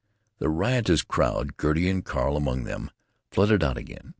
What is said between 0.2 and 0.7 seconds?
The